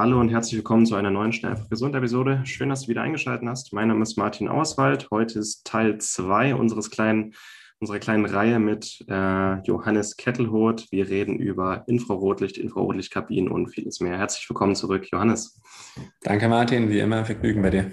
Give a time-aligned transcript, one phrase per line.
[0.00, 2.42] Hallo und herzlich willkommen zu einer neuen Schnell einfach gesund Episode.
[2.44, 3.72] Schön, dass du wieder eingeschaltet hast.
[3.72, 5.10] Mein Name ist Martin Auswald.
[5.10, 7.34] Heute ist Teil 2 unseres kleinen
[7.80, 10.86] unserer kleinen Reihe mit äh, Johannes Kettelhoth.
[10.92, 14.16] Wir reden über Infrarotlicht, Infrarotlichtkabinen und vieles mehr.
[14.16, 15.60] Herzlich willkommen zurück, Johannes.
[16.22, 16.90] Danke, Martin.
[16.90, 17.90] Wie immer, Vergnügen bei dir.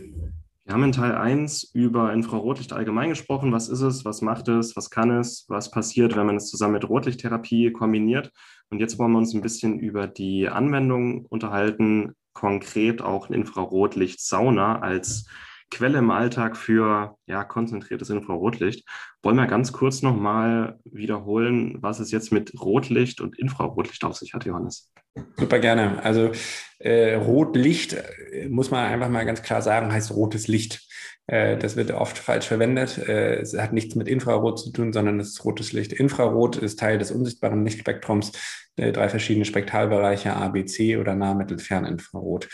[0.67, 3.51] Wir haben in Teil 1 über Infrarotlicht allgemein gesprochen.
[3.51, 4.03] Was ist es?
[4.03, 4.75] Was macht es?
[4.75, 5.45] Was kann es?
[5.47, 8.31] Was passiert, wenn man es zusammen mit Rotlichttherapie kombiniert?
[8.71, 15.27] Und jetzt wollen wir uns ein bisschen über die Anwendung unterhalten, konkret auch Infrarotlicht-Sauna als
[15.71, 18.87] Quelle im Alltag für ja, konzentriertes Infrarotlicht.
[19.23, 24.33] Wollen wir ganz kurz nochmal wiederholen, was es jetzt mit Rotlicht und Infrarotlicht auf sich
[24.33, 24.91] hat, Johannes?
[25.37, 26.03] Super gerne.
[26.03, 26.31] Also
[26.79, 30.87] äh, Rotlicht, äh, muss man einfach mal ganz klar sagen, heißt rotes Licht.
[31.27, 32.97] Äh, das wird oft falsch verwendet.
[32.97, 35.93] Äh, es hat nichts mit Infrarot zu tun, sondern es ist rotes Licht.
[35.93, 38.33] Infrarot ist Teil des unsichtbaren Lichtspektrums,
[38.77, 42.49] drei verschiedene Spektralbereiche, A, B, C oder Nah-, Mittel-, Ferninfrarot.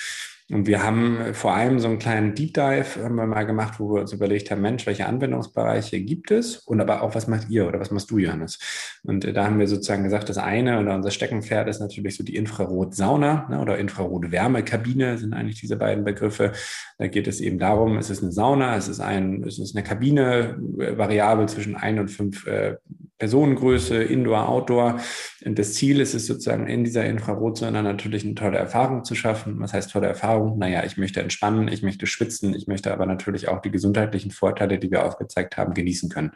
[0.51, 3.93] Und wir haben vor allem so einen kleinen Deep Dive haben wir mal gemacht, wo
[3.93, 6.57] wir uns überlegt haben, Mensch, welche Anwendungsbereiche gibt es?
[6.57, 8.59] Und aber auch, was macht ihr oder was machst du, Johannes?
[9.03, 12.35] Und da haben wir sozusagen gesagt, das eine oder unser Steckenpferd ist natürlich so die
[12.35, 16.51] Infrarot-Sauna ne, oder Infrarot-Wärmekabine sind eigentlich diese beiden Begriffe.
[16.97, 19.85] Da geht es eben darum, es ist eine Sauna, es ist, ein, es ist eine
[19.85, 22.75] Kabine, äh, variabel zwischen ein und fünf äh,
[23.21, 24.99] Personengröße, Indoor, Outdoor.
[25.45, 29.59] Und das Ziel ist es sozusagen in dieser Infrarotzone natürlich eine tolle Erfahrung zu schaffen.
[29.59, 30.57] Was heißt tolle Erfahrung?
[30.57, 34.79] Naja, ich möchte entspannen, ich möchte schwitzen, ich möchte aber natürlich auch die gesundheitlichen Vorteile,
[34.79, 36.31] die wir aufgezeigt haben, genießen können.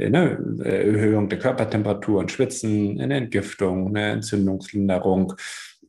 [0.00, 5.34] Eine äh, Erhöhung der Körpertemperatur und Schwitzen, eine Entgiftung, eine Entzündungslinderung,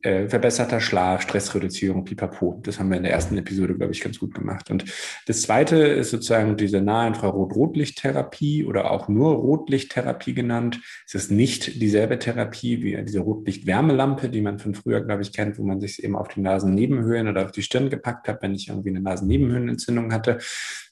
[0.02, 2.60] äh, verbesserter Schlaf, Stressreduzierung, pipapo.
[2.62, 4.70] Das haben wir in der ersten Episode, glaube ich, ganz gut gemacht.
[4.70, 4.84] Und
[5.26, 10.80] das zweite ist sozusagen diese Nahinfrarot-Rotlichttherapie oder auch nur Rotlichttherapie genannt.
[11.06, 15.58] Es ist nicht dieselbe Therapie wie diese Rotlicht-Wärmelampe, die man von früher, glaube ich, kennt,
[15.58, 18.68] wo man sich eben auf die Nasennebenhöhlen oder auf die Stirn gepackt hat, wenn ich
[18.68, 20.38] irgendwie eine Nasennebenhöhlenentzündung hatte,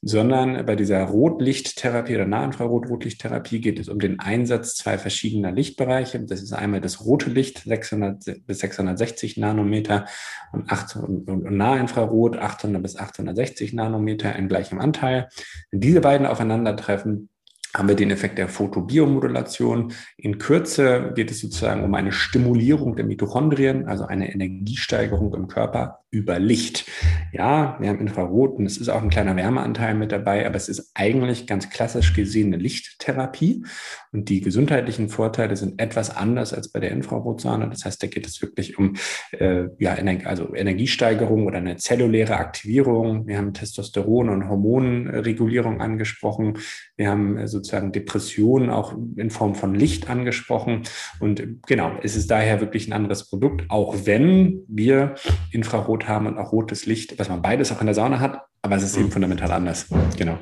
[0.02, 6.20] sondern bei dieser Rotlichttherapie oder Nahinfrarot-Rotlichttherapie geht es um den Einsatz zwei verschiedener Lichtbereiche.
[6.20, 8.62] Das ist einmal das rote Licht, 600 bis
[8.96, 10.06] 660 Nanometer
[10.52, 15.28] und, 8, und, und Nahinfrarot 800 bis 860 Nanometer in gleichem Anteil.
[15.70, 17.28] Wenn diese beiden aufeinandertreffen,
[17.76, 19.92] haben wir den Effekt der Photobiomodulation.
[20.16, 26.00] In Kürze geht es sozusagen um eine Stimulierung der Mitochondrien, also eine Energiesteigerung im Körper
[26.16, 26.86] über Licht.
[27.32, 30.70] Ja, wir haben Infrarot und es ist auch ein kleiner Wärmeanteil mit dabei, aber es
[30.70, 33.64] ist eigentlich ganz klassisch gesehen eine Lichttherapie
[34.12, 37.68] und die gesundheitlichen Vorteile sind etwas anders als bei der Infrarotsahne.
[37.68, 38.94] Das heißt, da geht es wirklich um
[39.32, 39.94] äh, ja,
[40.24, 43.26] also Energiesteigerung oder eine zelluläre Aktivierung.
[43.26, 46.58] Wir haben Testosteron- und Hormonregulierung angesprochen.
[46.96, 50.84] Wir haben äh, sozusagen Depressionen auch in Form von Licht angesprochen.
[51.20, 55.16] Und genau, es ist daher wirklich ein anderes Produkt, auch wenn wir
[55.50, 58.76] Infrarot haben und auch rotes Licht, was man beides auch in der Sauna hat, aber
[58.76, 59.12] es ist eben mhm.
[59.12, 59.88] fundamental anders.
[60.16, 60.38] Genau.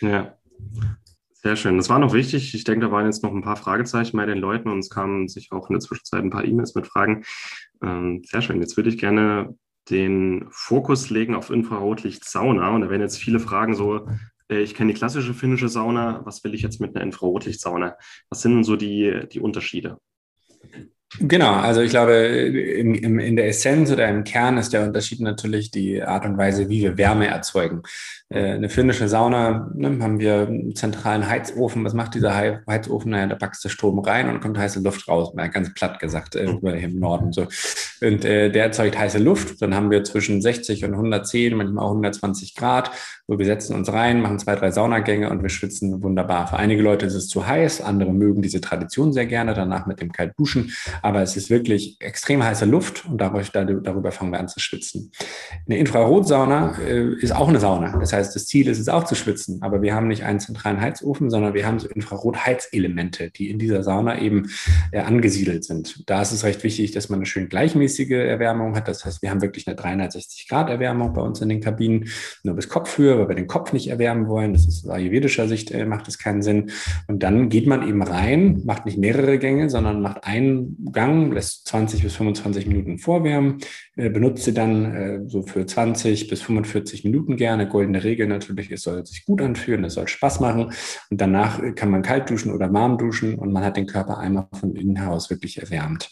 [0.00, 0.36] Ja.
[1.42, 1.78] Sehr schön.
[1.78, 2.54] Das war noch wichtig.
[2.54, 5.26] Ich denke, da waren jetzt noch ein paar Fragezeichen bei den Leuten und es kamen
[5.26, 7.24] sich auch in der Zwischenzeit ein paar E-Mails mit Fragen.
[7.82, 8.60] Ähm, sehr schön.
[8.60, 9.56] Jetzt würde ich gerne
[9.88, 12.74] den Fokus legen auf Infrarotlicht-Sauna.
[12.74, 14.06] Und da werden jetzt viele Fragen so,
[14.50, 17.96] äh, ich kenne die klassische finnische Sauna, was will ich jetzt mit einer Infrarotlichtsauna?
[18.28, 19.98] Was sind denn so die, die Unterschiede?
[21.18, 25.72] Genau, also ich glaube, in, in, der Essenz oder im Kern ist der Unterschied natürlich
[25.72, 27.82] die Art und Weise, wie wir Wärme erzeugen.
[28.32, 31.84] Äh, eine finnische Sauna, ne, haben wir einen zentralen Heizofen.
[31.84, 33.10] Was macht dieser Heizofen?
[33.10, 36.36] Naja, da packst du Strom rein und kommt heiße Luft raus, mal ganz platt gesagt,
[36.36, 37.48] äh, hier im Norden so.
[38.00, 39.60] Und äh, der erzeugt heiße Luft.
[39.60, 42.92] Dann haben wir zwischen 60 und 110, manchmal auch 120 Grad,
[43.26, 46.46] wo wir setzen uns rein, machen zwei, drei Saunagänge und wir schwitzen wunderbar.
[46.46, 50.00] Für einige Leute ist es zu heiß, andere mögen diese Tradition sehr gerne, danach mit
[50.00, 50.72] dem kalt duschen.
[51.02, 55.10] Aber es ist wirklich extrem heiße Luft und dadurch, darüber fangen wir an zu schwitzen.
[55.66, 57.98] Eine Infrarotsauna äh, ist auch eine Sauna.
[57.98, 60.40] Das heißt, heißt, das Ziel ist es auch zu schwitzen, aber wir haben nicht einen
[60.40, 64.50] zentralen Heizofen, sondern wir haben so Infrarotheizelemente, die in dieser Sauna eben
[64.92, 66.08] äh, angesiedelt sind.
[66.08, 68.88] Da ist es recht wichtig, dass man eine schön gleichmäßige Erwärmung hat.
[68.88, 72.08] Das heißt, wir haben wirklich eine 360 Grad Erwärmung bei uns in den Kabinen,
[72.44, 74.52] nur bis Kopfhöhe, weil wir den Kopf nicht erwärmen wollen.
[74.52, 76.70] Das ist aus ayurvedischer Sicht äh, macht das keinen Sinn.
[77.08, 81.66] Und dann geht man eben rein, macht nicht mehrere Gänge, sondern macht einen Gang, lässt
[81.68, 83.58] 20 bis 25 Minuten vorwärmen,
[83.96, 87.68] äh, benutzt sie dann äh, so für 20 bis 45 Minuten gerne.
[87.68, 90.72] Goldene Regel natürlich, es soll sich gut anfühlen, es soll Spaß machen.
[91.10, 94.48] Und danach kann man kalt duschen oder warm duschen und man hat den Körper einmal
[94.58, 96.10] von innen heraus wirklich erwärmt.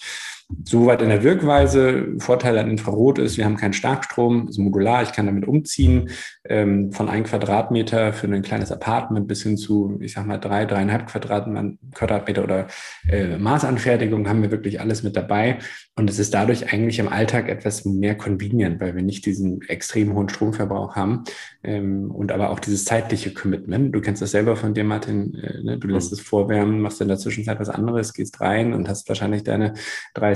[0.64, 2.14] Soweit in der Wirkweise.
[2.18, 6.08] Vorteil an Infrarot ist, wir haben keinen Starkstrom, ist modular, ich kann damit umziehen.
[6.48, 10.64] Ähm, von ein Quadratmeter für ein kleines Apartment bis hin zu, ich sag mal, drei,
[10.64, 12.66] dreieinhalb Quadratmeter oder
[13.10, 15.58] äh, Maßanfertigung haben wir wirklich alles mit dabei.
[15.96, 20.14] Und es ist dadurch eigentlich im Alltag etwas mehr convenient, weil wir nicht diesen extrem
[20.14, 21.24] hohen Stromverbrauch haben
[21.62, 23.94] ähm, und aber auch dieses zeitliche Commitment.
[23.94, 25.34] Du kennst das selber von dir, Martin.
[25.34, 25.78] Äh, ne?
[25.78, 26.18] Du lässt mhm.
[26.18, 29.74] es vorwärmen, machst in der Zwischenzeit was anderes, gehst rein und hast wahrscheinlich deine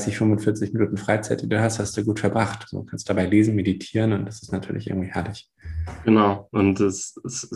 [0.02, 2.66] 30, 45 Minuten Freizeit, die du hast, hast du gut verbracht.
[2.72, 5.48] Du kannst dabei lesen, meditieren und das ist natürlich irgendwie herrlich.
[6.04, 6.48] Genau.
[6.50, 7.48] Und das, das,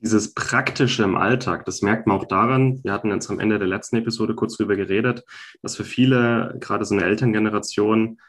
[0.00, 3.68] dieses Praktische im Alltag, das merkt man auch daran, wir hatten jetzt am Ende der
[3.68, 5.24] letzten Episode kurz drüber geredet,
[5.62, 8.20] dass für viele, gerade so eine Elterngeneration,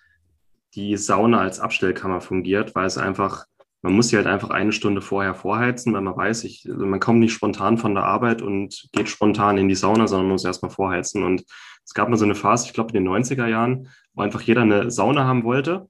[0.75, 3.45] die Sauna als Abstellkammer fungiert, weil es einfach,
[3.81, 6.99] man muss sie halt einfach eine Stunde vorher vorheizen, weil man weiß, ich, also man
[6.99, 10.71] kommt nicht spontan von der Arbeit und geht spontan in die Sauna, sondern muss erstmal
[10.71, 11.23] vorheizen.
[11.23, 11.45] Und
[11.87, 14.61] es gab mal so eine Phase, ich glaube in den 90er Jahren, wo einfach jeder
[14.61, 15.87] eine Sauna haben wollte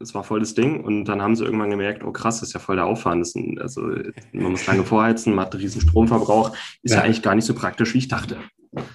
[0.00, 2.52] es war voll das Ding und dann haben sie irgendwann gemerkt, oh krass, das ist
[2.54, 3.22] ja voll der Aufwand.
[3.22, 3.82] Das ein, also
[4.32, 6.98] man muss lange vorheizen, man hat einen riesen Stromverbrauch, ist ja.
[6.98, 8.36] ja eigentlich gar nicht so praktisch, wie ich dachte.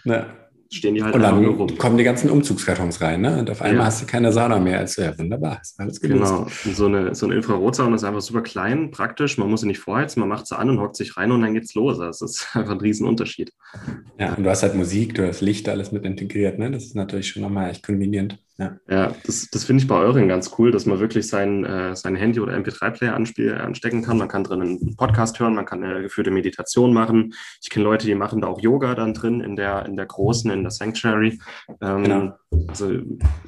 [0.04, 0.28] Ja
[0.74, 1.78] stehen die halt und dann rum.
[1.78, 3.40] kommen die ganzen Umzugskartons rein, ne?
[3.40, 3.86] Und auf einmal ja.
[3.86, 4.80] hast du keine Sauna mehr.
[4.80, 6.24] Also ja, wunderbar, ist alles gelöst.
[6.24, 9.38] Genau, und so eine, so eine Infrarotsauna ist einfach super klein, praktisch.
[9.38, 11.54] Man muss sie nicht vorheizen, man macht sie an und hockt sich rein und dann
[11.54, 11.98] geht's los.
[11.98, 13.52] Das ist einfach ein Riesenunterschied.
[14.18, 16.72] Ja, und du hast halt Musik, du hast Licht, alles mit integriert, ne?
[16.72, 18.40] Das ist natürlich schon nochmal echt konvenient.
[18.62, 21.96] Ja, ja das, das finde ich bei euren ganz cool, dass man wirklich sein, äh,
[21.96, 24.20] sein Handy oder MP3-Player anstecken kann.
[24.20, 27.34] Man kann drin einen Podcast hören, man kann eine geführte Meditation machen.
[27.64, 30.52] Ich kenne Leute, die machen da auch Yoga dann drin in der, in der großen,
[30.52, 31.40] in der Sanctuary.
[31.82, 32.38] Ähm, genau.
[32.68, 32.92] Also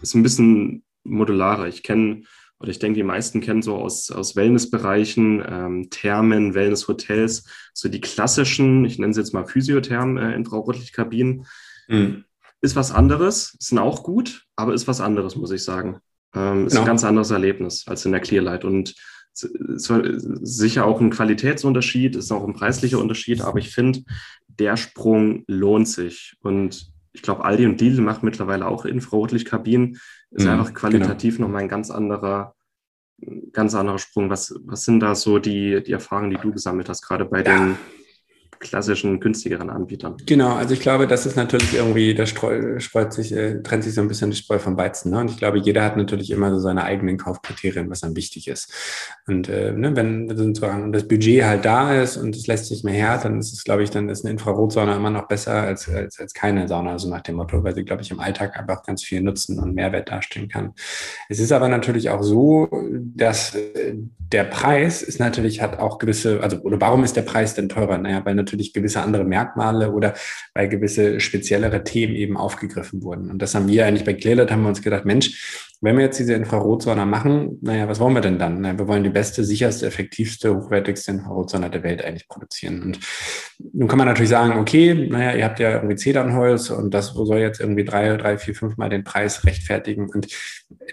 [0.01, 1.67] ist ein bisschen modularer.
[1.67, 2.23] Ich kenne,
[2.59, 8.01] oder ich denke, die meisten kennen so aus, aus Wellnessbereichen, ähm, Thermen, Wellnesshotels, so die
[8.01, 11.45] klassischen, ich nenne sie jetzt mal Physiothermen, äh, Infrarotlichtkabinen.
[11.87, 12.23] Mhm
[12.63, 15.99] ist was anderes, sind auch gut, aber ist was anderes, muss ich sagen.
[16.33, 16.83] Ähm, ist genau.
[16.83, 18.95] ein ganz anderes Erlebnis als in der Clearlight und
[19.35, 24.03] sicher auch ein Qualitätsunterschied, ist auch ein preislicher Unterschied, aber ich finde,
[24.47, 26.37] der Sprung lohnt sich.
[26.41, 29.99] Und ich glaube, Aldi und Lidl machen mittlerweile auch Infrarotlichtkabinen.
[30.31, 31.47] Ist mhm, einfach qualitativ genau.
[31.47, 32.55] nochmal ein ganz anderer,
[33.51, 34.29] ganz anderer Sprung.
[34.29, 37.57] Was, was sind da so die, die Erfahrungen, die du gesammelt hast, gerade bei ja.
[37.57, 37.77] den
[38.63, 40.17] klassischen, günstigeren Anbietern.
[40.25, 44.01] Genau, also ich glaube, das ist natürlich irgendwie, da streut sich, äh, trennt sich so
[44.01, 45.11] ein bisschen die Spreu vom Weizen.
[45.11, 45.19] Ne?
[45.19, 48.73] Und ich glaube, jeder hat natürlich immer so seine eigenen Kaufkriterien, was dann wichtig ist.
[49.27, 52.93] Und äh, ne, wenn sozusagen das Budget halt da ist und es lässt sich mehr
[52.93, 56.19] her, dann ist es, glaube ich, dann ist eine Infrarotsauna immer noch besser als, als,
[56.19, 59.03] als keine Sauna, also nach dem Motto, weil sie, glaube ich, im Alltag einfach ganz
[59.03, 60.73] viel Nutzen und Mehrwert darstellen kann.
[61.29, 62.69] Es ist aber natürlich auch so,
[63.15, 63.95] dass äh,
[64.31, 67.97] der Preis ist natürlich, hat auch gewisse, also, oder warum ist der Preis denn teurer?
[67.97, 70.13] Naja, weil natürlich gewisse andere Merkmale oder
[70.53, 73.29] weil gewisse speziellere Themen eben aufgegriffen wurden.
[73.29, 76.17] Und das haben wir eigentlich bei Clearlight, haben wir uns gedacht, Mensch, wenn wir jetzt
[76.17, 78.61] diese Infrarotsonne machen, naja, was wollen wir denn dann?
[78.61, 82.81] Naja, wir wollen die beste, sicherste, effektivste, hochwertigste Infrarotsonne der Welt eigentlich produzieren.
[82.81, 82.99] Und
[83.73, 87.39] nun kann man natürlich sagen, okay, naja, ihr habt ja irgendwie Zedernholz und das soll
[87.39, 90.09] jetzt irgendwie drei, drei, vier, fünf Mal den Preis rechtfertigen.
[90.09, 90.27] Und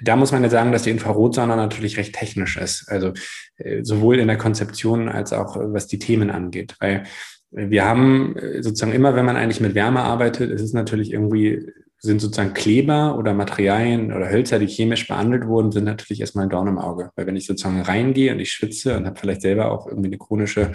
[0.02, 2.88] da muss man ja sagen, dass die Infrarotsonne natürlich recht technisch ist.
[2.88, 3.12] Also
[3.58, 6.74] äh, sowohl in der Konzeption als auch was die Themen angeht.
[6.80, 7.04] Weil
[7.52, 11.70] wir haben äh, sozusagen immer, wenn man eigentlich mit Wärme arbeitet, ist es natürlich irgendwie
[12.02, 16.50] sind sozusagen Kleber oder Materialien oder Hölzer, die chemisch behandelt wurden, sind natürlich erstmal ein
[16.50, 17.10] Dorn im Auge.
[17.14, 20.16] Weil wenn ich sozusagen reingehe und ich schwitze und habe vielleicht selber auch irgendwie eine
[20.16, 20.72] chronische,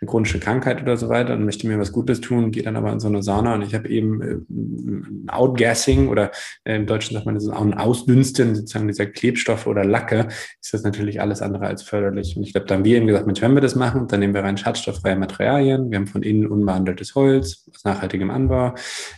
[0.00, 2.92] eine chronische Krankheit oder so weiter und möchte mir was Gutes tun, gehe dann aber
[2.92, 6.30] in so eine Sauna und ich habe eben äh, Outgassing oder
[6.62, 10.28] äh, im Deutschen sagt man das ist auch ein Ausdünsten sozusagen dieser Klebstoffe oder Lacke,
[10.60, 12.36] ist das natürlich alles andere als förderlich.
[12.36, 14.34] Und ich glaube, da haben wir eben gesagt, Mensch, wenn wir das machen, dann nehmen
[14.34, 15.90] wir rein schadstofffreie Materialien.
[15.90, 18.74] Wir haben von innen unbehandeltes Holz aus nachhaltigem Anbau.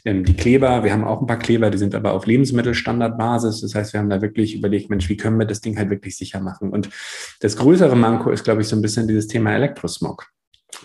[0.06, 3.62] Ähm, die Kleber, wir haben auch ein paar Kleber Kleber, die sind aber auf Lebensmittelstandardbasis.
[3.62, 6.16] Das heißt, wir haben da wirklich überlegt, Mensch, wie können wir das Ding halt wirklich
[6.16, 6.70] sicher machen?
[6.70, 6.90] Und
[7.40, 10.28] das größere Manko ist, glaube ich, so ein bisschen dieses Thema Elektrosmog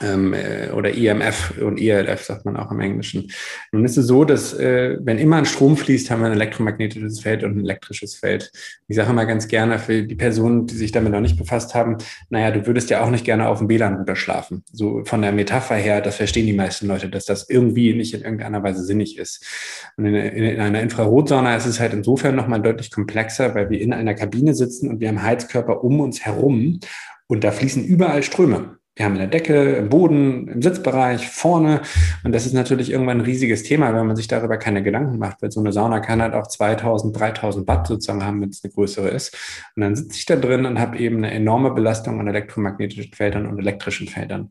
[0.02, 3.32] ähm, äh, oder EMF und ELF sagt man auch im Englischen.
[3.72, 7.22] Nun ist es so, dass äh, wenn immer ein Strom fließt, haben wir ein elektromagnetisches
[7.22, 8.52] Feld und ein elektrisches Feld.
[8.88, 11.98] Ich sage immer ganz gerne für die Personen, die sich damit noch nicht befasst haben,
[12.30, 14.64] naja, du würdest ja auch nicht gerne auf dem WLAN-Router schlafen.
[14.72, 18.22] So von der Metapher her, das verstehen die meisten Leute, dass das irgendwie nicht in
[18.22, 19.46] irgendeiner Weise sinnig ist.
[19.98, 23.80] Und in, in, in einer Infrarotsauna ist es halt insofern nochmal deutlich komplexer, weil wir
[23.80, 26.80] in einer Kabine sitzen und wir haben Heizkörper um uns herum
[27.28, 28.78] und da fließen überall Ströme.
[28.96, 31.82] Wir haben eine Decke, im Boden, im Sitzbereich, vorne.
[32.24, 35.42] Und das ist natürlich irgendwann ein riesiges Thema, wenn man sich darüber keine Gedanken macht,
[35.42, 38.72] weil so eine Sauna kann halt auch 2000, 3000 Watt sozusagen haben, wenn es eine
[38.72, 39.36] größere ist.
[39.76, 43.48] Und dann sitze ich da drin und habe eben eine enorme Belastung an elektromagnetischen Feldern
[43.48, 44.50] und elektrischen Feldern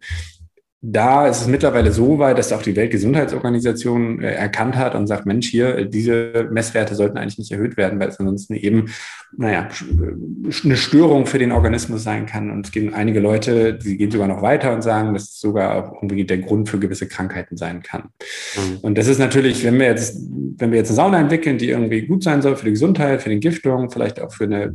[0.86, 5.24] da ist es mittlerweile so weit, dass auch die Weltgesundheitsorganisation äh, erkannt hat und sagt,
[5.24, 8.90] Mensch, hier, diese Messwerte sollten eigentlich nicht erhöht werden, weil es ansonsten eben,
[9.34, 12.50] naja, äh, eine Störung für den Organismus sein kann.
[12.50, 15.74] Und es gehen einige Leute, die gehen sogar noch weiter und sagen, dass es sogar
[15.74, 18.10] auch irgendwie der Grund für gewisse Krankheiten sein kann.
[18.56, 18.78] Mhm.
[18.82, 20.20] Und das ist natürlich, wenn wir jetzt,
[20.58, 23.30] wenn wir jetzt eine Sauna entwickeln, die irgendwie gut sein soll für die Gesundheit, für
[23.30, 24.74] die Entgiftung, vielleicht auch für eine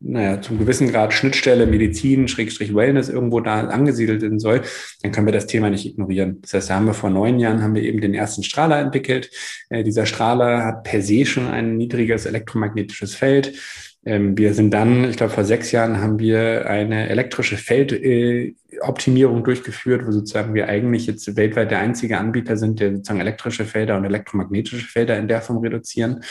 [0.00, 4.62] naja, zum gewissen Grad Schnittstelle Medizin, Schrägstrich Wellness irgendwo da angesiedelt sein soll,
[5.02, 6.38] dann können wir das Thema nicht ignorieren.
[6.40, 9.30] Das heißt, da haben wir vor neun Jahren haben wir eben den ersten Strahler entwickelt.
[9.68, 13.52] Äh, dieser Strahler hat per se schon ein niedriges elektromagnetisches Feld.
[14.02, 20.06] Ähm, wir sind dann, ich glaube, vor sechs Jahren haben wir eine elektrische Feldoptimierung durchgeführt,
[20.06, 24.06] wo sozusagen wir eigentlich jetzt weltweit der einzige Anbieter sind, der sozusagen elektrische Felder und
[24.06, 26.22] elektromagnetische Felder in der Form reduzieren.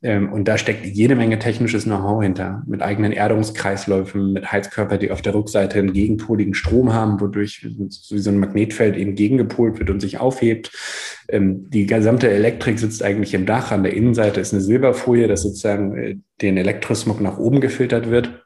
[0.00, 5.10] Ähm, und da steckt jede Menge technisches Know-how hinter, mit eigenen Erdungskreisläufen, mit Heizkörper, die
[5.10, 9.98] auf der Rückseite einen gegenpoligen Strom haben, wodurch so ein Magnetfeld eben gegengepolt wird und
[9.98, 10.70] sich aufhebt.
[11.28, 13.72] Ähm, die gesamte Elektrik sitzt eigentlich im Dach.
[13.72, 18.44] An der Innenseite ist eine Silberfolie, dass sozusagen äh, den Elektrosmog nach oben gefiltert wird.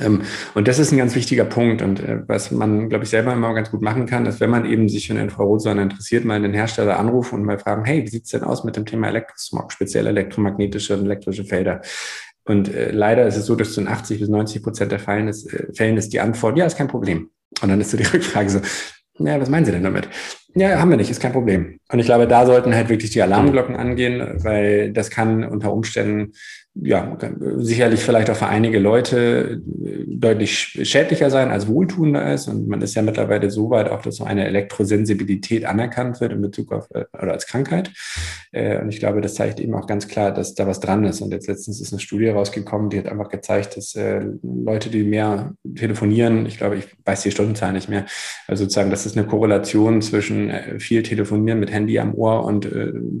[0.00, 0.22] Ähm,
[0.54, 1.82] und das ist ein ganz wichtiger Punkt.
[1.82, 4.64] Und äh, was man, glaube ich, selber immer ganz gut machen kann, ist, wenn man
[4.64, 8.08] eben sich für eine Infrarotsonne interessiert, mal den Hersteller anrufen und mal fragen, hey, wie
[8.08, 11.80] sieht's denn aus mit dem Thema Elektrosmog, speziell elektromagnetische und elektrische Felder?
[12.44, 15.52] Und äh, leider ist es so, dass zu 80 bis 90 Prozent der Fällen ist,
[15.52, 17.30] äh, Fällen ist die Antwort, ja, ist kein Problem.
[17.62, 18.60] Und dann ist so die Rückfrage so,
[19.18, 20.08] ja, was meinen Sie denn damit?
[20.56, 21.78] Ja, haben wir nicht, ist kein Problem.
[21.90, 26.32] Und ich glaube, da sollten halt wirklich die Alarmglocken angehen, weil das kann unter Umständen
[26.76, 27.16] ja,
[27.58, 32.48] sicherlich vielleicht auch für einige Leute äh, deutlich schädlicher sein als wohltuender ist.
[32.48, 36.42] Und man ist ja mittlerweile so weit auch, dass so eine Elektrosensibilität anerkannt wird in
[36.42, 37.92] Bezug auf äh, oder als Krankheit.
[38.50, 41.20] Äh, und ich glaube, das zeigt eben auch ganz klar, dass da was dran ist.
[41.20, 43.96] Und jetzt letztens ist eine Studie rausgekommen, die hat einfach gezeigt, dass
[44.42, 48.06] Leute, die mehr telefonieren, ich glaube, ich weiß die Stundenzahl nicht mehr,
[48.48, 52.68] also sozusagen, dass es eine Korrelation zwischen viel Telefonieren mit Handy am Ohr und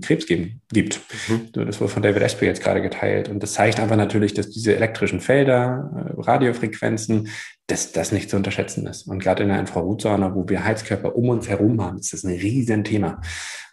[0.02, 1.00] Krebs geben, gibt.
[1.28, 1.64] Mhm.
[1.66, 3.28] Das wurde von David Espy jetzt gerade geteilt.
[3.28, 7.28] Und das zeigt einfach natürlich, dass diese elektrischen Felder, äh, Radiofrequenzen,
[7.66, 9.08] dass das nicht zu unterschätzen ist.
[9.08, 12.38] Und gerade in der Infrarotsauna, wo wir Heizkörper um uns herum haben, ist das ein
[12.38, 13.22] Riesenthema.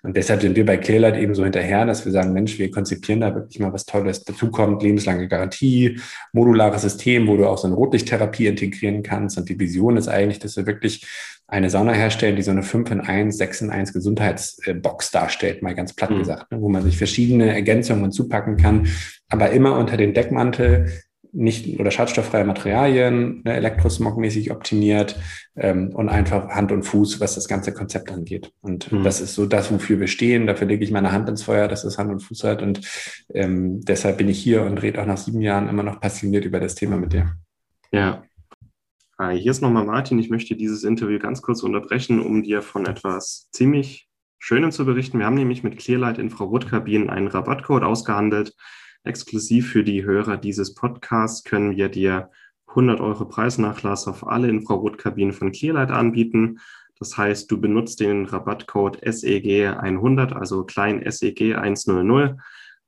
[0.04, 3.22] Und deshalb sind wir bei Clearlight eben so hinterher, dass wir sagen, Mensch, wir konzipieren
[3.22, 4.24] da wirklich mal was Tolles.
[4.24, 6.00] Dazu kommt lebenslange Garantie,
[6.32, 9.38] modulares System, wo du auch so eine Rotlichttherapie integrieren kannst.
[9.38, 11.06] Und die Vision ist eigentlich, dass wir wirklich
[11.48, 15.76] eine Sauna herstellen, die so eine 5 in 1, 6 in 1 Gesundheitsbox darstellt, mal
[15.76, 16.20] ganz platt mhm.
[16.20, 18.88] gesagt, ne, wo man sich verschiedene Ergänzungen zupacken kann,
[19.28, 20.90] aber immer unter den Deckmantel
[21.34, 25.18] nicht oder schadstofffreie Materialien, ne, elektrosmogmäßig optimiert
[25.56, 28.52] ähm, und einfach Hand und Fuß, was das ganze Konzept angeht.
[28.62, 29.04] Und mhm.
[29.04, 30.48] das ist so das, wofür wir stehen.
[30.48, 32.62] Dafür lege ich meine Hand ins Feuer, dass es Hand und Fuß hat.
[32.62, 32.82] Und
[33.34, 36.60] ähm, deshalb bin ich hier und rede auch nach sieben Jahren immer noch passioniert über
[36.60, 37.34] das Thema mit dir.
[37.92, 38.24] Ja,
[39.22, 40.18] Hi, hier ist nochmal Martin.
[40.18, 44.10] Ich möchte dieses Interview ganz kurz unterbrechen, um dir von etwas ziemlich
[44.40, 45.20] Schönem zu berichten.
[45.20, 48.56] Wir haben nämlich mit Clearlight Infrarotkabinen einen Rabattcode ausgehandelt.
[49.03, 52.29] Exklusiv für die Hörer dieses Podcasts können wir dir
[52.67, 56.60] 100 Euro Preisnachlass auf alle Infrarotkabinen von Clearlight anbieten.
[57.00, 62.38] Das heißt, du benutzt den Rabattcode SEG 100, also klein SEG 100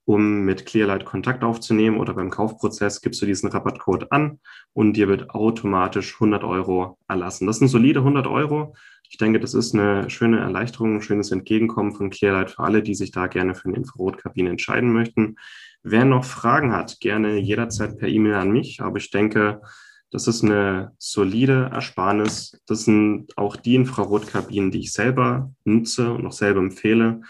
[0.05, 4.39] um mit Clearlight Kontakt aufzunehmen oder beim Kaufprozess gibst du diesen Rabattcode an
[4.73, 7.47] und dir wird automatisch 100 Euro erlassen.
[7.47, 8.75] Das sind solide 100 Euro.
[9.09, 12.95] Ich denke, das ist eine schöne Erleichterung, ein schönes Entgegenkommen von Clearlight für alle, die
[12.95, 15.37] sich da gerne für eine Infrarotkabine entscheiden möchten.
[15.83, 18.81] Wer noch Fragen hat, gerne jederzeit per E-Mail an mich.
[18.81, 19.61] Aber ich denke,
[20.09, 22.61] das ist eine solide Ersparnis.
[22.67, 27.21] Das sind auch die Infrarotkabinen, die ich selber nutze und auch selber empfehle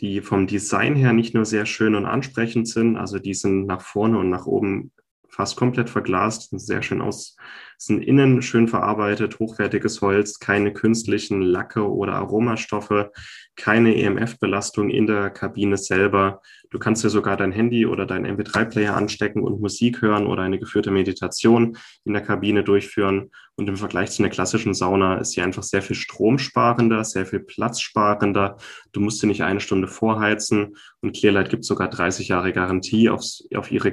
[0.00, 3.80] die vom Design her nicht nur sehr schön und ansprechend sind, also die sind nach
[3.80, 4.92] vorne und nach oben
[5.36, 7.36] fast komplett verglast, sehr schön aus,
[7.76, 13.10] sind innen schön verarbeitet, hochwertiges Holz, keine künstlichen Lacke oder Aromastoffe,
[13.54, 16.40] keine EMF-Belastung in der Kabine selber.
[16.70, 20.58] Du kannst dir sogar dein Handy oder dein MP3-Player anstecken und Musik hören oder eine
[20.58, 23.30] geführte Meditation in der Kabine durchführen.
[23.56, 27.40] Und im Vergleich zu einer klassischen Sauna ist sie einfach sehr viel stromsparender, sehr viel
[27.40, 28.56] platzsparender.
[28.92, 30.76] Du musst sie nicht eine Stunde vorheizen.
[31.02, 33.92] Und Clearlight gibt sogar 30 Jahre Garantie aufs, auf ihre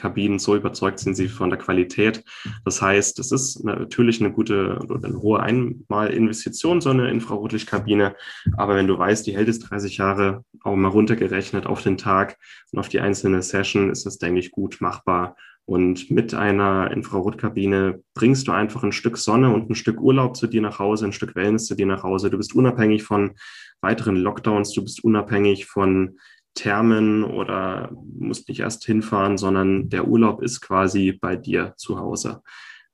[0.00, 2.24] Kabinen, so überzeugt sind sie von der Qualität.
[2.64, 8.16] Das heißt, es ist natürlich eine gute oder eine hohe Einmalinvestition, so eine Infrarotlichtkabine.
[8.56, 12.38] Aber wenn du weißt, die hält es 30 Jahre, auch mal runtergerechnet auf den Tag
[12.72, 15.36] und auf die einzelne Session, ist das, denke ich, gut machbar
[15.70, 20.48] Und mit einer Infrarotkabine bringst du einfach ein Stück Sonne und ein Stück Urlaub zu
[20.48, 22.28] dir nach Hause, ein Stück Wellness zu dir nach Hause.
[22.28, 23.36] Du bist unabhängig von
[23.80, 26.18] weiteren Lockdowns, du bist unabhängig von
[26.54, 32.42] Thermen oder musst nicht erst hinfahren, sondern der Urlaub ist quasi bei dir zu Hause.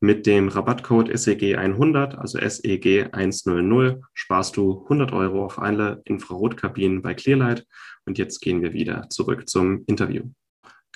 [0.01, 7.67] Mit dem Rabattcode SEG100, also SEG100, sparst du 100 Euro auf alle Infrarotkabinen bei Clearlight.
[8.05, 10.25] Und jetzt gehen wir wieder zurück zum Interview.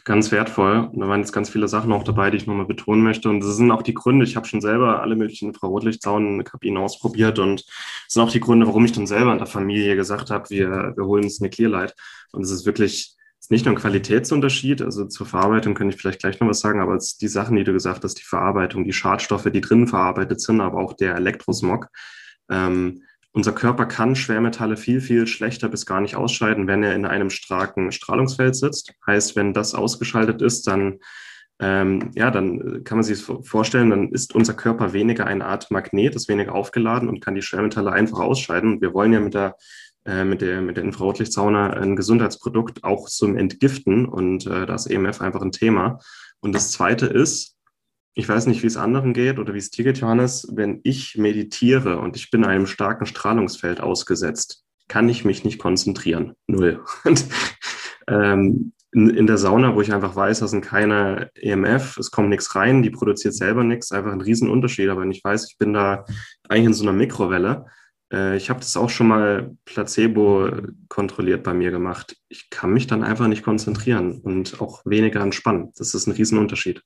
[0.04, 0.90] Ganz wertvoll.
[0.94, 3.28] Da waren jetzt ganz viele Sachen auch dabei, die ich nochmal betonen möchte.
[3.28, 4.24] Und das sind auch die Gründe.
[4.24, 7.38] Ich habe schon selber alle möglichen Infrarotlichtzaunen-Kabinen ausprobiert.
[7.38, 10.48] Und das sind auch die Gründe, warum ich dann selber in der Familie gesagt habe,
[10.50, 11.94] wir, wir holen uns eine Clearlight.
[12.32, 16.20] Und es ist wirklich ist nicht nur ein Qualitätsunterschied, also zur Verarbeitung kann ich vielleicht
[16.20, 18.84] gleich noch was sagen, aber es ist die Sachen, die du gesagt hast, die Verarbeitung,
[18.84, 21.88] die Schadstoffe, die drinnen verarbeitet sind, aber auch der Elektrosmog.
[22.50, 23.02] Ähm,
[23.32, 27.30] unser Körper kann Schwermetalle viel, viel schlechter bis gar nicht ausscheiden, wenn er in einem
[27.30, 28.94] starken Strahlungsfeld sitzt.
[29.06, 30.98] Heißt, wenn das ausgeschaltet ist, dann
[31.62, 36.14] ähm, ja, dann kann man sich vorstellen, dann ist unser Körper weniger eine Art Magnet,
[36.16, 38.74] ist weniger aufgeladen und kann die Schwermetalle einfach ausscheiden.
[38.74, 39.56] Und wir wollen ja mit der
[40.06, 44.86] äh, mit der, mit der Infrarotlichtsauna ein Gesundheitsprodukt auch zum Entgiften und äh, da ist
[44.86, 45.98] EMF einfach ein Thema.
[46.40, 47.56] Und das Zweite ist,
[48.14, 51.16] ich weiß nicht, wie es anderen geht oder wie es dir geht, Johannes, wenn ich
[51.16, 56.34] meditiere und ich bin einem starken Strahlungsfeld ausgesetzt, kann ich mich nicht konzentrieren.
[56.48, 56.84] Null.
[57.04, 57.24] Und,
[58.08, 62.28] ähm, in, in, der Sauna, wo ich einfach weiß, da sind keine EMF, es kommt
[62.28, 64.88] nichts rein, die produziert selber nichts, einfach ein Riesenunterschied.
[64.88, 66.04] Aber wenn ich weiß, ich bin da
[66.48, 67.66] eigentlich in so einer Mikrowelle,
[68.12, 70.50] äh, ich habe das auch schon mal placebo
[70.88, 72.16] kontrolliert bei mir gemacht.
[72.28, 75.72] Ich kann mich dann einfach nicht konzentrieren und auch weniger entspannen.
[75.76, 76.82] Das ist ein Riesenunterschied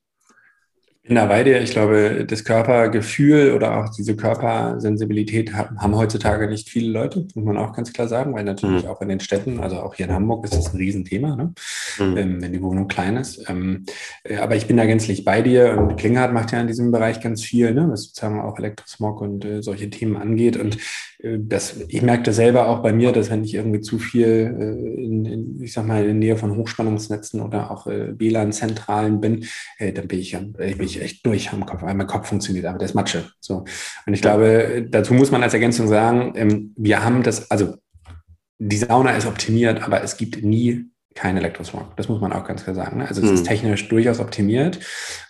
[1.05, 1.61] bin da bei dir.
[1.61, 7.59] Ich glaube, das Körpergefühl oder auch diese Körpersensibilität haben heutzutage nicht viele Leute, muss man
[7.59, 8.89] auch ganz klar sagen, weil natürlich mhm.
[8.89, 11.53] auch in den Städten, also auch hier in Hamburg ist das ein Riesenthema, ne?
[11.99, 12.17] Mhm.
[12.17, 13.49] Ähm, wenn die Wohnung klein ist.
[13.51, 13.85] Ähm,
[14.25, 17.21] äh, aber ich bin da gänzlich bei dir und Klinghardt macht ja in diesem Bereich
[17.21, 17.87] ganz viel, ne?
[17.91, 20.57] was sozusagen auch Elektrosmog und äh, solche Themen angeht.
[20.57, 20.79] Und
[21.19, 24.25] äh, das, ich merke das selber auch bei mir, dass wenn ich irgendwie zu viel
[24.27, 29.21] äh, in, in, ich sag mal, in der Nähe von Hochspannungsnetzen oder auch äh, WLAN-Zentralen
[29.21, 29.45] bin,
[29.79, 32.67] äh, dann bin ich, äh, bin ich echt durch am Kopf, weil mein Kopf funktioniert,
[32.67, 33.31] aber der ist Matsche.
[33.41, 33.65] So.
[34.07, 37.77] Und ich glaube, dazu muss man als Ergänzung sagen, ähm, wir haben das, also
[38.59, 41.97] die Sauna ist optimiert, aber es gibt nie kein Elektrosmog.
[41.97, 42.99] Das muss man auch ganz klar sagen.
[42.99, 43.09] Ne?
[43.09, 43.35] Also es mhm.
[43.35, 44.81] ist technisch durchaus optimiert.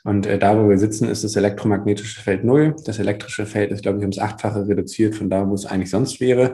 [0.03, 2.75] Und äh, da, wo wir sitzen, ist das elektromagnetische Feld null.
[2.87, 6.21] Das elektrische Feld ist, glaube ich, ums Achtfache reduziert von da, wo es eigentlich sonst
[6.21, 6.53] wäre.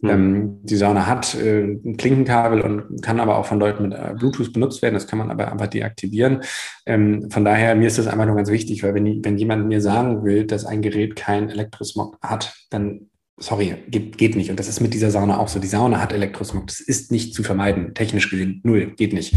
[0.00, 0.60] Mhm.
[0.62, 4.52] Die Sauna hat äh, ein Klinkenkabel und kann aber auch von Leuten mit äh, Bluetooth
[4.52, 4.94] benutzt werden.
[4.94, 6.42] Das kann man aber einfach deaktivieren.
[6.86, 9.80] Ähm, von daher, mir ist das einfach nur ganz wichtig, weil wenn, wenn jemand mir
[9.80, 13.08] sagen will, dass ein Gerät kein Elektrosmog hat, dann
[13.38, 14.50] sorry, geht, geht nicht.
[14.50, 15.60] Und das ist mit dieser Sauna auch so.
[15.60, 16.66] Die Sauna hat Elektrosmog.
[16.66, 17.94] Das ist nicht zu vermeiden.
[17.94, 19.34] Technisch gesehen, null, geht nicht.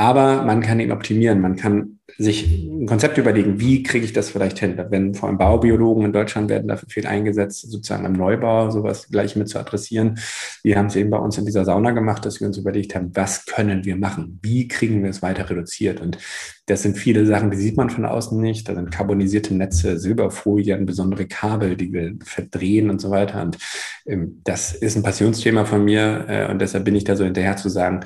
[0.00, 1.42] Aber man kann ihn optimieren.
[1.42, 4.82] Man kann sich ein Konzept überlegen, wie kriege ich das vielleicht hin?
[4.88, 9.36] Wenn vor allem Baubiologen in Deutschland werden dafür viel eingesetzt, sozusagen im Neubau sowas gleich
[9.36, 10.18] mit zu adressieren.
[10.62, 13.10] Wir haben es eben bei uns in dieser Sauna gemacht, dass wir uns überlegt haben,
[13.12, 14.40] was können wir machen?
[14.42, 16.00] Wie kriegen wir es weiter reduziert?
[16.00, 16.16] Und
[16.64, 18.70] das sind viele Sachen, die sieht man von außen nicht.
[18.70, 23.42] Da sind carbonisierte Netze, Silberfolien, besondere Kabel, die wir verdrehen und so weiter.
[23.42, 23.58] Und
[24.06, 26.24] ähm, das ist ein Passionsthema von mir.
[26.26, 28.00] Äh, und deshalb bin ich da so hinterher zu sagen,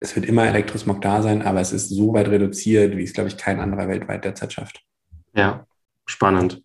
[0.00, 3.28] es wird immer Elektrosmog da sein, aber es ist so weit reduziert, wie es, glaube
[3.28, 4.82] ich, kein anderer weltweit derzeit schafft.
[5.34, 5.66] Ja,
[6.06, 6.62] spannend.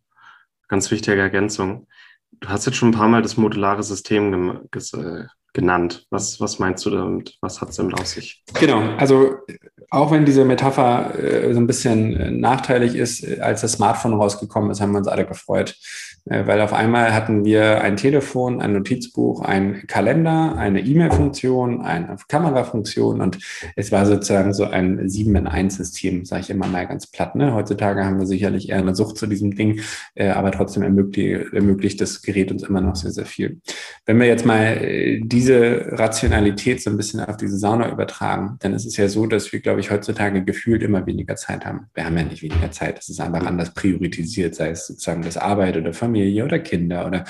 [0.67, 1.87] Ganz wichtige Ergänzung.
[2.31, 6.07] Du hast jetzt schon ein paar Mal das modulare System äh, genannt.
[6.09, 7.37] Was, was meinst du damit?
[7.41, 8.43] Was hat es damit auf sich?
[8.53, 9.37] Genau, also
[9.89, 14.13] auch wenn diese Metapher äh, so ein bisschen äh, nachteilig ist, äh, als das Smartphone
[14.13, 15.75] rausgekommen ist, haben wir uns alle gefreut.
[16.25, 22.15] Äh, weil auf einmal hatten wir ein Telefon, ein Notizbuch, ein Kalender, eine E-Mail-Funktion, eine
[22.27, 23.39] Kamerafunktion und
[23.75, 27.35] es war sozusagen so ein 7 in 1 System, sage ich immer mal ganz platt.
[27.35, 27.53] Ne?
[27.53, 29.81] Heutzutage haben wir sicherlich eher eine Sucht zu diesem Ding,
[30.13, 33.59] äh, aber trotzdem ermöglicht, ermöglicht das Gerät uns immer noch sehr, sehr viel.
[34.05, 38.73] Wenn wir jetzt mal äh, diese Rationalität so ein bisschen auf diese Sauna übertragen, dann
[38.73, 41.87] ist es ja so, dass wir, glaube ich, heutzutage gefühlt immer weniger Zeit haben.
[41.95, 45.37] Wir haben ja nicht weniger Zeit, es ist einfach anders priorisiert, sei es sozusagen das
[45.37, 47.23] Arbeit oder Familie Familie oder Kinder oder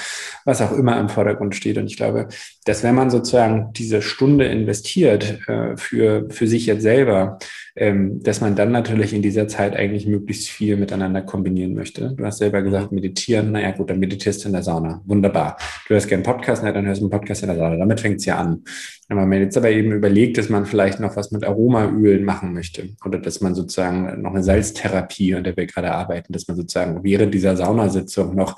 [0.44, 1.78] was auch immer im Vordergrund steht.
[1.78, 2.28] Und ich glaube,
[2.65, 7.39] dass wenn man sozusagen diese Stunde investiert äh, für, für sich jetzt selber,
[7.76, 12.13] ähm, dass man dann natürlich in dieser Zeit eigentlich möglichst viel miteinander kombinieren möchte.
[12.15, 15.02] Du hast selber gesagt, meditieren, naja gut, dann meditierst du in der Sauna.
[15.06, 15.58] Wunderbar.
[15.88, 17.78] Du hörst gerne Podcast, na, dann hörst du einen Podcast in der Sauna.
[17.78, 18.63] Damit fängt es ja an.
[19.08, 22.89] Wenn man jetzt aber eben überlegt, dass man vielleicht noch was mit Aromaölen machen möchte
[23.04, 27.04] oder dass man sozusagen noch eine Salztherapie, an der wir gerade arbeiten, dass man sozusagen
[27.04, 28.58] während dieser Saunasitzung noch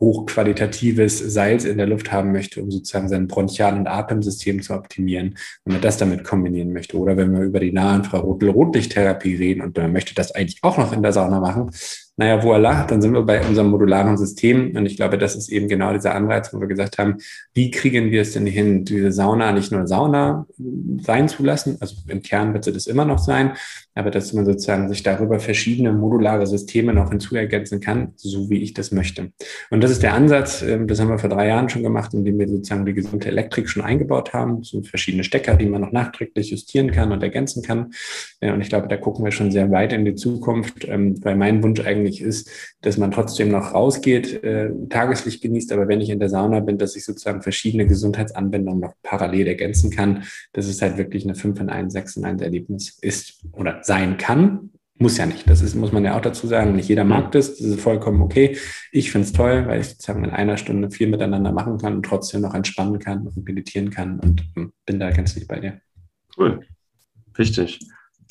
[0.00, 5.36] hochqualitatives Salz in der Luft haben möchte, um sozusagen sein Bronchial- und Atemsystem zu optimieren,
[5.64, 6.96] wenn man das damit kombinieren möchte.
[6.96, 11.02] Oder wenn wir über die Nahinfrarot-Rotlichttherapie reden und man möchte das eigentlich auch noch in
[11.02, 11.70] der Sauna machen,
[12.16, 14.76] naja, voila, dann sind wir bei unserem modularen System.
[14.76, 17.16] Und ich glaube, das ist eben genau dieser Anreiz, wo wir gesagt haben,
[17.54, 20.46] wie kriegen wir es denn hin, diese Sauna nicht nur Sauna
[21.00, 23.52] sein zu lassen, also im Kern wird sie das immer noch sein,
[23.94, 28.74] aber dass man sozusagen sich darüber verschiedene modulare Systeme noch hinzuergänzen kann, so wie ich
[28.74, 29.32] das möchte.
[29.70, 32.38] Und das ist der Ansatz, ähm, das haben wir vor drei Jahren schon gemacht, indem
[32.38, 36.50] wir sozusagen die gesamte Elektrik schon eingebaut haben, so verschiedene Stecker, die man noch nachträglich
[36.50, 37.92] justieren kann und ergänzen kann.
[38.40, 41.62] Und ich glaube, da gucken wir schon sehr weit in die Zukunft, ähm, weil mein
[41.62, 42.50] Wunsch eigentlich ist,
[42.80, 46.78] dass man trotzdem noch rausgeht, äh, Tageslicht genießt, aber wenn ich in der Sauna bin,
[46.78, 51.60] dass ich sozusagen verschiedene Gesundheitsanwendungen noch parallel ergänzen kann, dass es halt wirklich eine 5
[51.60, 54.70] in 1, 6 in 1 Erlebnis ist oder sein kann.
[55.02, 55.48] Muss ja nicht.
[55.48, 56.76] Das ist, muss man ja auch dazu sagen.
[56.76, 57.56] Nicht jeder mag das.
[57.56, 58.58] Das ist vollkommen okay.
[58.92, 62.04] Ich finde es toll, weil ich sozusagen in einer Stunde viel miteinander machen kann und
[62.04, 65.80] trotzdem noch entspannen kann und meditieren kann und hm, bin da ganz nicht bei dir.
[66.36, 66.60] Cool.
[67.38, 67.80] Richtig.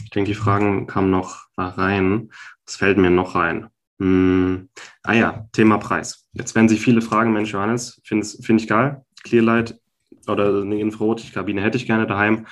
[0.03, 2.29] Ich denke, die Fragen kamen noch rein.
[2.67, 3.69] Was fällt mir noch rein?
[3.99, 4.69] Hm.
[5.01, 6.27] Ah ja, Thema Preis.
[6.33, 9.03] Jetzt werden sich viele fragen, Mensch, Johannes, finde find ich geil.
[9.23, 9.79] Clearlight
[10.27, 12.45] oder eine Infrarotkabine hätte ich gerne daheim.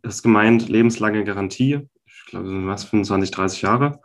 [0.00, 1.86] Das ist gemeint, lebenslange Garantie
[2.28, 4.02] ich glaube, was 25, 30 Jahre.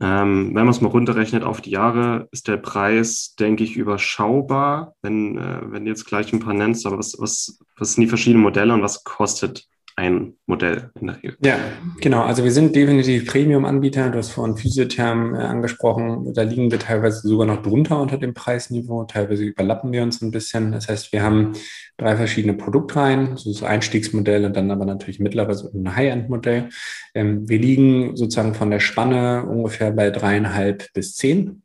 [0.00, 4.96] Ähm, wenn man es mal runterrechnet auf die Jahre, ist der Preis, denke ich, überschaubar,
[5.02, 8.08] wenn, äh, wenn du jetzt gleich ein paar nennst, aber was, was, was sind die
[8.08, 11.36] verschiedenen Modelle und was kostet ein Modell in der Regel.
[11.44, 11.58] Ja,
[12.00, 12.22] genau.
[12.22, 14.10] Also wir sind definitiv Premium-Anbieter.
[14.10, 16.32] Du hast vorhin Physiotherm äh, angesprochen.
[16.34, 19.04] Da liegen wir teilweise sogar noch drunter unter dem Preisniveau.
[19.04, 20.72] Teilweise überlappen wir uns ein bisschen.
[20.72, 21.52] Das heißt, wir haben
[21.96, 26.68] drei verschiedene Produktreihen, so das Einstiegsmodell und dann aber natürlich mittlerweile ein High-End-Modell.
[27.14, 31.63] Ähm, wir liegen sozusagen von der Spanne ungefähr bei dreieinhalb bis zehn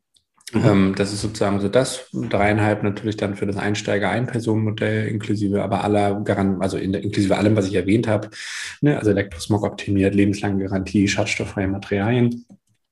[0.54, 0.66] Mhm.
[0.66, 2.10] Ähm, das ist sozusagen so das.
[2.12, 7.68] Dreieinhalb natürlich dann für das Einsteiger-Ein-Personen-Modell, inklusive aber aller Garant, also in inklusive allem, was
[7.68, 8.30] ich erwähnt habe.
[8.82, 8.98] Ne?
[8.98, 12.46] Also Elektrosmog optimiert, lebenslange Garantie, schadstofffreie Materialien.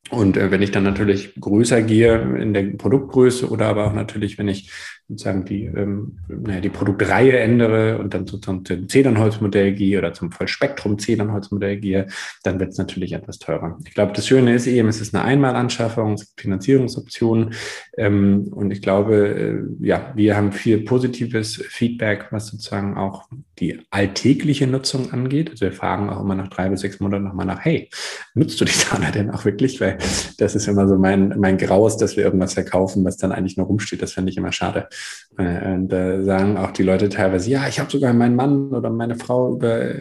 [0.09, 4.37] Und äh, wenn ich dann natürlich größer gehe in der Produktgröße oder aber auch natürlich,
[4.37, 4.71] wenn ich
[5.09, 10.31] sozusagen die, ähm, naja, die Produktreihe ändere und dann sozusagen zum Zedernholzmodell gehe oder zum
[10.31, 12.07] Vollspektrum Zedernholzmodell gehe,
[12.43, 13.77] dann wird es natürlich etwas teurer.
[13.85, 17.53] Ich glaube, das Schöne ist eben, es ist eine Einmalanschaffung, es gibt Finanzierungsoptionen
[17.97, 23.79] ähm, und ich glaube, äh, ja, wir haben viel positives Feedback, was sozusagen auch die
[23.89, 25.51] alltägliche Nutzung angeht.
[25.51, 27.89] Also wir fragen auch immer nach drei bis sechs Monaten nochmal nach, hey,
[28.33, 29.79] nutzt du die Sauna denn auch wirklich?
[29.79, 29.97] Weil
[30.37, 33.67] das ist immer so mein, mein Graus, dass wir irgendwas verkaufen, was dann eigentlich nur
[33.67, 34.01] rumsteht.
[34.01, 34.89] Das finde ich immer schade.
[35.37, 38.89] Äh, und da sagen auch die Leute teilweise, ja, ich habe sogar meinen Mann oder
[38.89, 39.95] meine Frau über, äh,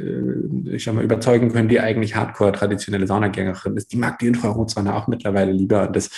[0.73, 3.93] ich sag mal, überzeugen können, die eigentlich Hardcore traditionelle Saunagängerin ist.
[3.93, 5.87] Die mag die Infrarotsauna auch mittlerweile lieber.
[5.87, 6.11] Und das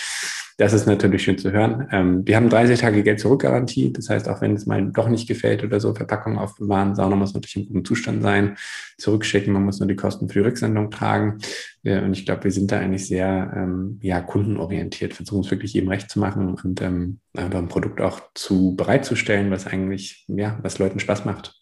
[0.59, 1.87] das ist natürlich schön zu hören.
[1.89, 3.93] Ähm, wir haben 30 Tage Geld zurück Garantie.
[3.93, 7.33] Das heißt, auch wenn es mal doch nicht gefällt oder so, Verpackung aufbewahren, Sauna muss
[7.33, 8.57] natürlich im guten Zustand sein,
[8.97, 9.53] zurückschicken.
[9.53, 11.37] Man muss nur die Kosten für die Rücksendung tragen.
[11.83, 15.71] Ja, und ich glaube, wir sind da eigentlich sehr ähm, ja, kundenorientiert, versuchen es wirklich
[15.71, 20.77] jedem recht zu machen und ähm, ein Produkt auch zu bereitzustellen, was eigentlich, ja, was
[20.77, 21.55] Leuten Spaß macht.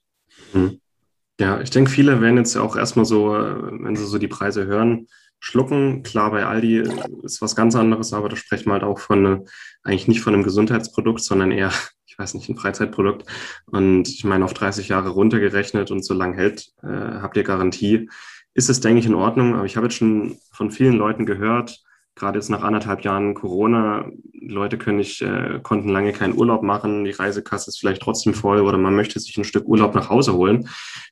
[0.54, 0.80] Mhm.
[1.40, 4.66] Ja, ich denke, viele werden jetzt auch erstmal so, äh, wenn sie so die Preise
[4.66, 5.06] hören,
[5.40, 6.04] schlucken.
[6.04, 6.84] Klar, bei Aldi
[7.24, 9.48] ist was ganz anderes, aber da sprechen wir halt auch von,
[9.84, 11.72] eigentlich nicht von einem Gesundheitsprodukt, sondern eher,
[12.06, 13.26] ich weiß nicht, ein Freizeitprodukt.
[13.66, 18.10] Und ich meine, auf 30 Jahre runtergerechnet und so lang hält, äh, habt ihr Garantie.
[18.54, 19.56] Ist es, denke ich, in Ordnung.
[19.56, 21.84] Aber ich habe jetzt schon von vielen Leuten gehört,
[22.18, 27.06] gerade jetzt nach anderthalb Jahren Corona, Leute können nicht, äh, konnten lange keinen Urlaub machen,
[27.06, 30.34] die Reisekasse ist vielleicht trotzdem voll oder man möchte sich ein Stück Urlaub nach Hause
[30.34, 30.68] holen,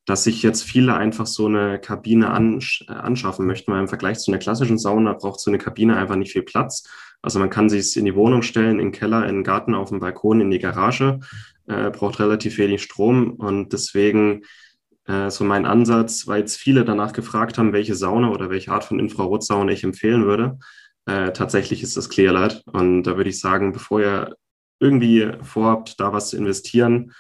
[0.06, 4.20] dass sich jetzt viele einfach so eine Kabine ansch äh, anschaffen möchten, weil im Vergleich
[4.20, 6.90] zu einer klassischen Sauna braucht so eine Kabine einfach nicht viel Platz.
[7.22, 9.90] Also man kann sich in die Wohnung stellen, in den Keller, in den Garten, auf
[9.90, 11.20] dem Balkon, in die Garage,
[11.68, 13.32] äh, braucht relativ wenig Strom.
[13.32, 14.44] Und deswegen
[15.08, 18.84] äh, so mein Ansatz, weil jetzt viele danach gefragt haben, welche Sauna oder welche Art
[18.84, 20.60] von Infrarotsauna ich empfehlen würde,
[21.06, 22.64] äh, tatsächlich ist das Clearlight.
[22.66, 24.36] Und da würde ich sagen, bevor ihr
[24.80, 27.14] irgendwie vorhabt, da was zu investieren,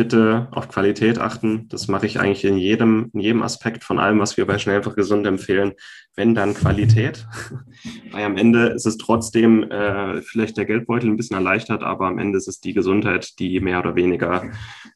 [0.00, 1.68] bitte auf Qualität achten.
[1.68, 4.76] Das mache ich eigentlich in jedem, in jedem Aspekt von allem, was wir bei Schnell
[4.76, 5.72] einfach gesund empfehlen.
[6.16, 7.26] Wenn dann Qualität.
[8.10, 12.18] Weil am Ende ist es trotzdem äh, vielleicht der Geldbeutel ein bisschen erleichtert, aber am
[12.18, 14.50] Ende ist es die Gesundheit, die mehr oder weniger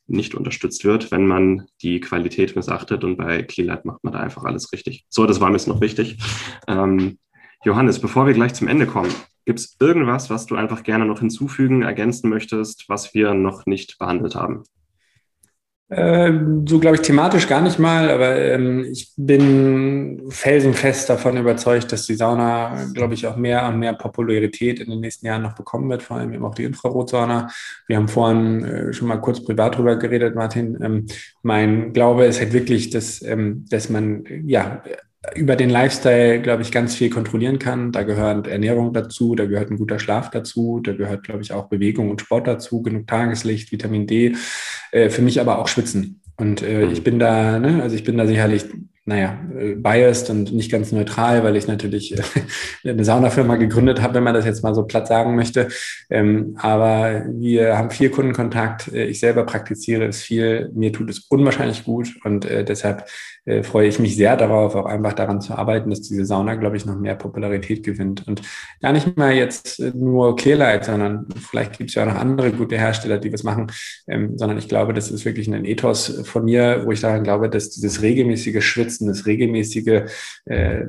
[0.07, 3.04] nicht unterstützt wird, wenn man die Qualität missachtet.
[3.04, 5.04] Und bei Clearlight macht man da einfach alles richtig.
[5.11, 6.16] So, das war mir jetzt noch wichtig.
[6.66, 7.18] Ähm,
[7.64, 9.12] Johannes, bevor wir gleich zum Ende kommen,
[9.46, 13.98] gibt es irgendwas, was du einfach gerne noch hinzufügen, ergänzen möchtest, was wir noch nicht
[13.98, 14.64] behandelt haben?
[15.90, 21.92] Ähm, so glaube ich thematisch gar nicht mal, aber ähm, ich bin felsenfest davon überzeugt,
[21.92, 25.55] dass die Sauna, glaube ich, auch mehr und mehr Popularität in den nächsten Jahren noch
[25.55, 27.50] bekommen wird, vor allem eben auch die Infrarotsauna.
[27.87, 30.79] Wir haben vorhin äh, schon mal kurz privat drüber geredet, Martin.
[30.83, 31.07] Ähm,
[31.42, 34.83] mein Glaube ist halt wirklich, dass, ähm, dass man ja
[35.34, 37.92] über den Lifestyle, glaube ich, ganz viel kontrollieren kann.
[37.92, 41.68] Da gehört Ernährung dazu, da gehört ein guter Schlaf dazu, da gehört, glaube ich, auch
[41.68, 44.34] Bewegung und Sport dazu, genug Tageslicht, Vitamin D,
[44.92, 46.20] äh, für mich aber auch Schwitzen.
[46.37, 48.64] Und äh, ich bin da, ne, also ich bin da sicherlich
[49.06, 52.22] naja, äh, biased und nicht ganz neutral, weil ich natürlich äh,
[52.88, 55.68] eine Saunafirma gegründet habe, wenn man das jetzt mal so platt sagen möchte.
[56.08, 58.92] Ähm, aber wir haben viel Kundenkontakt.
[58.92, 60.70] Äh, ich selber praktiziere es viel.
[60.74, 63.08] Mir tut es unwahrscheinlich gut und deshalb
[63.62, 66.86] freue ich mich sehr darauf, auch einfach daran zu arbeiten, dass diese Sauna, glaube ich,
[66.86, 68.26] noch mehr Popularität gewinnt.
[68.26, 68.40] Und
[68.80, 72.78] gar nicht mal jetzt nur Clearlight, sondern vielleicht gibt es ja auch noch andere gute
[72.78, 73.70] Hersteller, die was machen,
[74.08, 77.50] ähm, sondern ich glaube, das ist wirklich ein Ethos von mir, wo ich daran glaube,
[77.50, 80.02] dass dieses regelmäßige Schwitzen Schwitzen, das regelmäßige
[80.46, 80.80] äh,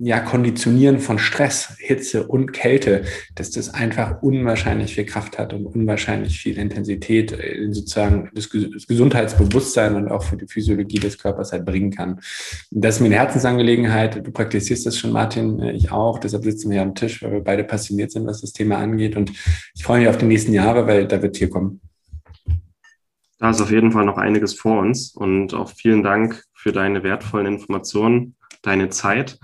[0.00, 3.02] ja, Konditionieren von Stress, Hitze und Kälte,
[3.34, 9.96] dass das einfach unwahrscheinlich viel Kraft hat und unwahrscheinlich viel Intensität in sozusagen das, Gesundheitsbewusstsein
[9.96, 12.20] und auch für die Physiologie des Körpers halt bringen kann.
[12.70, 14.26] Das ist mir eine Herzensangelegenheit.
[14.26, 16.18] Du praktizierst das schon, Martin, äh, ich auch.
[16.18, 19.16] Deshalb sitzen wir am Tisch, weil wir beide passioniert sind, was das Thema angeht.
[19.16, 19.32] Und
[19.74, 21.80] ich freue mich auf die nächsten Jahre, weil da wird hier kommen.
[23.40, 27.04] Da ist auf jeden Fall noch einiges vor uns und auch vielen Dank für deine
[27.04, 29.38] wertvollen Informationen, deine Zeit.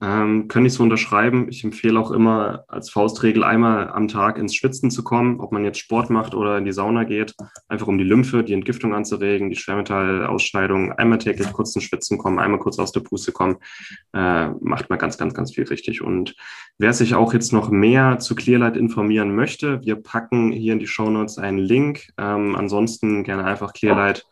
[0.00, 1.46] Ähm, kann ich so unterschreiben.
[1.48, 5.64] Ich empfehle auch immer als Faustregel einmal am Tag ins Schwitzen zu kommen, ob man
[5.64, 7.34] jetzt Sport macht oder in die Sauna geht,
[7.68, 12.40] einfach um die Lymphe, die Entgiftung anzuregen, die Schwermetallausscheidung, einmal täglich kurz ins Schwitzen kommen,
[12.40, 13.58] einmal kurz aus der Puste kommen,
[14.12, 16.02] äh, macht man ganz, ganz, ganz viel richtig.
[16.02, 16.34] Und
[16.78, 20.88] wer sich auch jetzt noch mehr zu Clearlight informieren möchte, wir packen hier in die
[20.88, 22.08] Show Notes einen Link.
[22.18, 24.26] Ähm, ansonsten gerne einfach Clearlight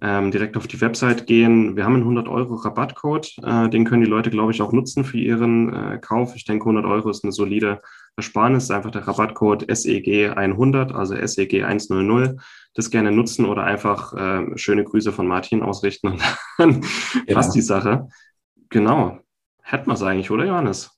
[0.00, 1.76] ähm, direkt auf die Website gehen.
[1.76, 5.04] Wir haben einen 100 Euro Rabattcode, äh, den können die Leute, glaube ich, auch nutzen
[5.04, 6.34] für ihren äh, Kauf.
[6.36, 7.80] Ich denke, 100 Euro ist eine solide
[8.16, 8.70] Ersparnis.
[8.70, 12.40] Einfach der Rabattcode SEG 100, also SEG 100.
[12.74, 16.22] Das gerne nutzen oder einfach äh, schöne Grüße von Martin ausrichten und
[16.58, 16.82] dann
[17.26, 17.34] ja.
[17.34, 18.08] passt die Sache.
[18.68, 19.18] Genau.
[19.62, 20.90] Hätten wir es eigentlich, oder Johannes?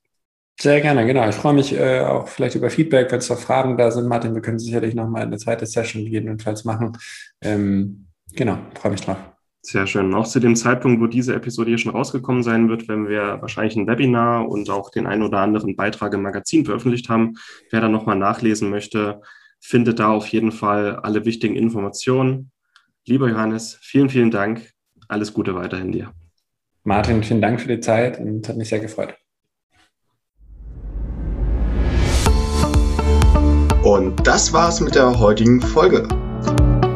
[0.61, 1.27] Sehr gerne, genau.
[1.27, 4.07] Ich freue mich äh, auch vielleicht über Feedback, wenn es noch Fragen da sind.
[4.07, 6.99] Martin, wir können sicherlich nochmal eine zweite Session gegebenenfalls machen.
[7.41, 9.17] Ähm, Genau, freue mich drauf.
[9.63, 10.15] Sehr schön.
[10.15, 13.77] Auch zu dem Zeitpunkt, wo diese Episode hier schon rausgekommen sein wird, werden wir wahrscheinlich
[13.77, 17.35] ein Webinar und auch den einen oder anderen Beitrag im Magazin veröffentlicht haben.
[17.71, 19.21] Wer da nochmal nachlesen möchte,
[19.61, 22.51] findet da auf jeden Fall alle wichtigen Informationen.
[23.05, 24.71] Lieber Johannes, vielen, vielen Dank.
[25.09, 26.13] Alles Gute weiterhin dir.
[26.85, 29.15] Martin, vielen Dank für die Zeit und hat mich sehr gefreut.
[33.83, 36.09] Und das war's mit der heutigen Folge.